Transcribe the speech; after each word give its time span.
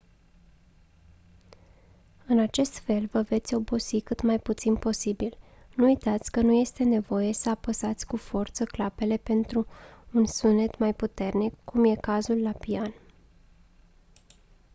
în 2.27 2.39
acest 2.39 2.77
fel 2.77 3.05
vă 3.11 3.21
veți 3.21 3.53
obosi 3.55 4.01
cât 4.01 4.21
mai 4.21 4.39
puțin 4.39 4.75
posibil 4.75 5.37
nu 5.75 5.85
uitați 5.85 6.31
că 6.31 6.41
nu 6.41 6.51
este 6.51 6.83
nevoie 6.83 7.33
să 7.33 7.49
apăsați 7.49 8.07
cu 8.07 8.17
forță 8.17 8.65
clapele 8.65 9.17
pentru 9.17 9.67
un 10.13 10.25
sunet 10.25 10.77
mai 10.77 10.93
puternic 10.93 11.53
cum 11.63 11.85
e 11.85 11.95
cazul 11.95 12.41
la 12.41 12.51
pian 12.51 12.93